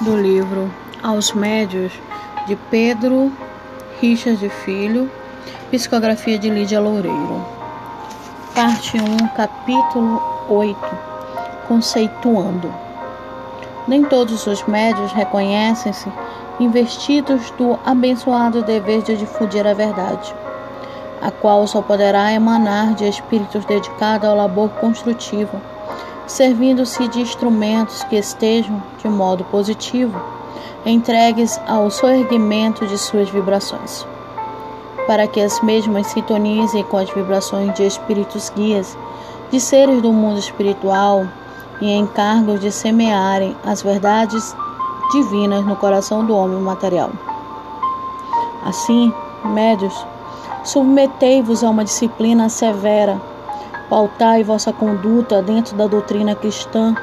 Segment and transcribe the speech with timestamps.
[0.00, 0.70] do livro
[1.02, 1.90] Aos Médios
[2.46, 3.32] de Pedro
[3.98, 5.10] Richard Filho,
[5.70, 7.46] psicografia de Lídia Loureiro.
[8.54, 10.78] Parte 1, capítulo 8
[11.66, 12.72] Conceituando.
[13.88, 16.12] Nem todos os médios reconhecem-se
[16.60, 20.34] investidos do abençoado dever de difundir a verdade,
[21.22, 25.58] a qual só poderá emanar de espíritos dedicados ao labor construtivo
[26.26, 30.20] servindo-se de instrumentos que estejam, de modo positivo,
[30.84, 34.06] entregues ao soerguimento de suas vibrações,
[35.06, 38.96] para que as mesmas sintonizem com as vibrações de espíritos guias,
[39.50, 41.26] de seres do mundo espiritual
[41.80, 44.56] e encargos de semearem as verdades
[45.12, 47.10] divinas no coração do homem material.
[48.64, 49.12] Assim,
[49.44, 49.94] médios,
[50.64, 53.20] submetei-vos a uma disciplina severa
[53.88, 56.94] pautai vossa conduta dentro da doutrina cristã,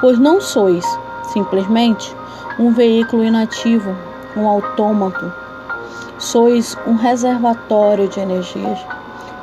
[0.00, 0.84] pois não sois
[1.32, 2.14] simplesmente
[2.58, 3.96] um veículo inativo,
[4.36, 5.32] um autômato.
[6.18, 8.78] Sois um reservatório de energias,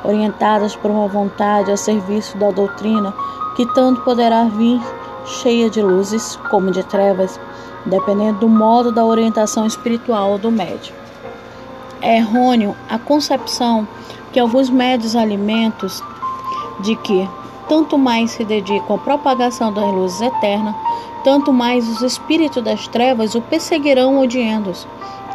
[0.04, 3.12] orientadas por uma vontade a serviço da doutrina
[3.54, 4.80] que tanto poderá vir
[5.26, 7.38] cheia de luzes como de trevas,
[7.84, 10.94] dependendo do modo da orientação espiritual do médium.
[12.00, 13.86] É errôneo a concepção
[14.32, 16.02] que alguns médios alimentos
[16.80, 17.28] de que
[17.68, 20.74] tanto mais se dedicam à propagação das luzes eternas,
[21.22, 24.86] tanto mais os espíritos das trevas o perseguirão odiando-os.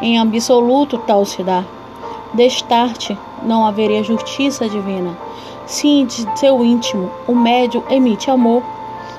[0.02, 1.64] Em absoluto tal se dá.
[2.34, 5.16] Destarte não haveria justiça divina.
[5.64, 8.62] Se de seu íntimo o médio emite amor,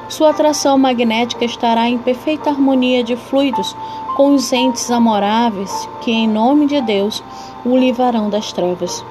[0.07, 3.75] sua atração magnética estará em perfeita harmonia de fluidos
[4.15, 7.23] com os entes amoráveis que, em nome de Deus,
[7.65, 9.03] o livrarão das trevas.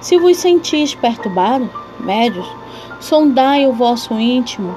[0.00, 2.46] Se vos sentis perturbado, médios,
[3.00, 4.76] sondai o vosso íntimo,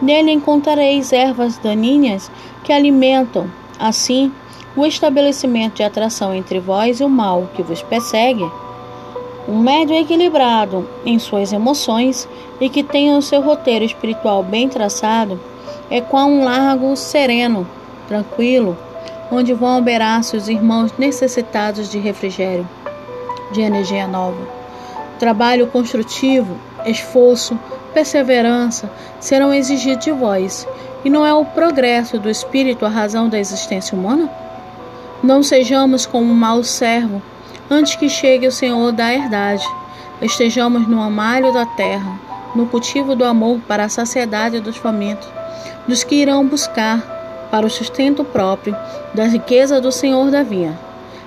[0.00, 2.30] nele encontrareis ervas daninhas
[2.64, 4.32] que alimentam, assim,
[4.76, 8.48] o estabelecimento de atração entre vós e o mal que vos persegue.
[9.48, 12.28] Um médio equilibrado em suas emoções
[12.60, 15.40] e que tenha o seu roteiro espiritual bem traçado
[15.90, 17.66] é qual um largo sereno,
[18.06, 18.76] tranquilo,
[19.30, 22.68] onde vão operar-se os irmãos necessitados de refrigério,
[23.50, 24.59] de energia nova.
[25.20, 27.60] Trabalho construtivo, esforço,
[27.92, 30.66] perseverança serão exigidos de vós,
[31.04, 34.30] e não é o progresso do espírito a razão da existência humana?
[35.22, 37.20] Não sejamos como um mau servo,
[37.68, 39.68] antes que chegue o Senhor da herdade.
[40.22, 42.18] Estejamos no amalho da terra,
[42.54, 45.28] no cultivo do amor para a saciedade dos famintos,
[45.86, 48.74] dos que irão buscar para o sustento próprio
[49.12, 50.78] da riqueza do Senhor da vinha.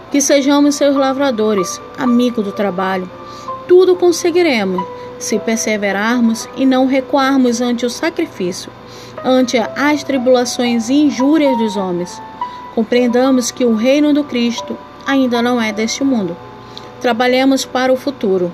[0.10, 3.08] Que sejamos seus lavradores, amigo do trabalho
[3.74, 4.86] tudo conseguiremos
[5.18, 8.72] se perseverarmos e não recuarmos ante o sacrifício,
[9.26, 12.22] ante as tribulações e injúrias dos homens.
[12.76, 16.38] Compreendamos que o reino do Cristo ainda não é deste mundo.
[17.02, 18.54] Trabalhemos para o futuro.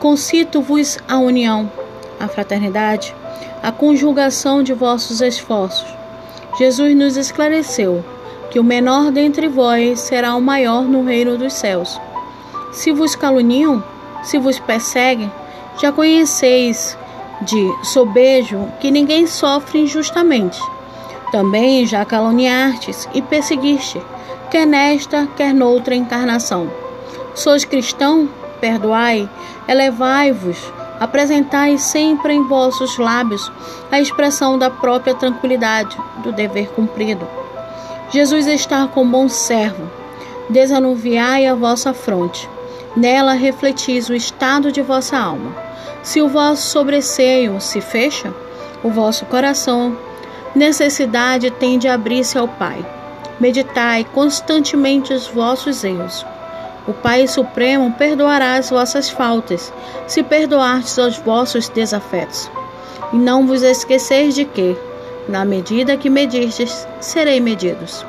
[0.00, 1.70] Concito-vos a união,
[2.18, 3.14] a fraternidade,
[3.62, 5.86] a conjugação de vossos esforços.
[6.58, 8.04] Jesus nos esclareceu
[8.50, 12.00] que o menor dentre vós será o maior no reino dos céus.
[12.72, 13.84] Se vos caluniam,
[14.22, 15.30] se vos perseguem,
[15.80, 16.96] já conheceis
[17.40, 20.60] de sobejo que ninguém sofre injustamente.
[21.30, 24.00] Também já caluniastes e perseguiste,
[24.50, 26.70] quer nesta, quer noutra encarnação.
[27.34, 28.28] Sois cristão?
[28.60, 29.28] Perdoai,
[29.66, 33.50] elevai-vos, apresentai sempre em vossos lábios
[33.90, 37.26] a expressão da própria tranquilidade, do dever cumprido.
[38.10, 39.90] Jesus está com bom servo,
[40.48, 42.48] desanuviai a vossa fronte
[42.96, 45.54] Nela refletis o estado de vossa alma.
[46.02, 48.34] Se o vosso sobreceio se fecha,
[48.84, 49.96] o vosso coração,
[50.54, 52.84] necessidade tem de abrir-se ao Pai.
[53.40, 56.26] Meditai constantemente os vossos erros.
[56.86, 59.72] O Pai Supremo perdoará as vossas faltas,
[60.06, 62.50] se perdoardes os vossos desafetos.
[63.12, 64.76] E não vos esqueceis de que,
[65.28, 68.04] na medida que medirdes, serei medidos.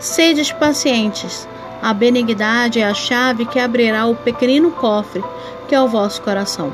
[0.00, 1.48] Sedes pacientes,
[1.82, 5.22] a benignidade é a chave que abrirá o pequenino cofre
[5.66, 6.70] que é o vosso coração,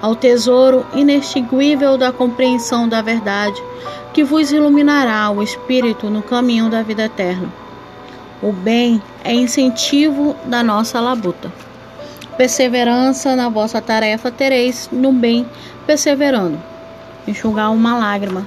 [0.00, 3.62] ao tesouro inextinguível da compreensão da verdade,
[4.12, 7.50] que vos iluminará o espírito no caminho da vida eterna.
[8.42, 11.50] O bem é incentivo da nossa labuta.
[12.36, 15.48] Perseverança na vossa tarefa tereis no bem
[15.86, 16.60] perseverando.
[17.26, 18.46] Enxugar uma lágrima.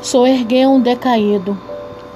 [0.00, 1.58] Sou erguer um decaído,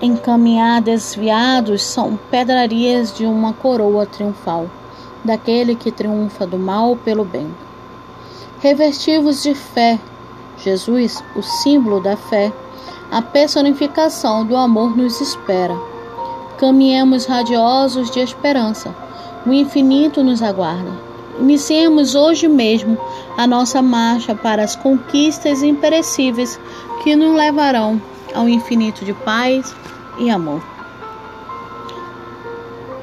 [0.00, 4.70] encaminhar desviados são pedrarias de uma coroa triunfal,
[5.24, 7.52] daquele que triunfa do mal pelo bem.
[8.60, 9.98] Revestivos de fé,
[10.58, 12.52] Jesus, o símbolo da fé,
[13.10, 15.74] A personificação do amor nos espera.
[16.58, 18.94] Caminhemos radiosos de esperança.
[19.46, 20.92] O infinito nos aguarda.
[21.40, 22.98] Iniciemos hoje mesmo
[23.34, 26.60] a nossa marcha para as conquistas imperecíveis
[27.02, 27.98] que nos levarão
[28.38, 29.74] ao infinito de paz
[30.16, 30.62] e amor.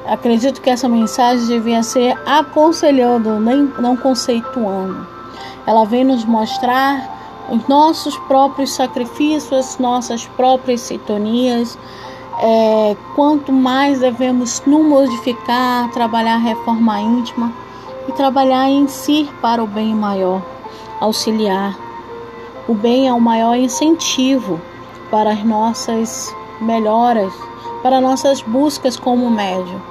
[0.06, 5.06] Acredito que essa mensagem devia ser aconselhando, nem não conceituando.
[5.66, 11.76] Ela vem nos mostrar os nossos próprios sacrifícios, nossas próprias sintonias.
[12.40, 17.52] É, quanto mais devemos nos modificar, trabalhar reforma íntima
[18.08, 20.40] e trabalhar em si para o bem maior,
[21.00, 21.76] auxiliar.
[22.68, 24.60] O bem é o maior incentivo
[25.10, 27.32] para as nossas melhoras,
[27.82, 29.82] para nossas buscas como médio.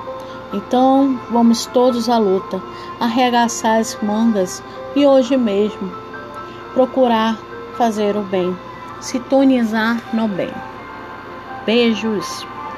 [0.53, 2.61] Então, vamos todos à luta,
[2.99, 4.63] arregaçar as mangas
[4.95, 5.91] e hoje mesmo
[6.73, 7.37] procurar
[7.77, 8.55] fazer o bem,
[8.99, 10.51] sintonizar no bem.
[11.65, 12.45] Beijos.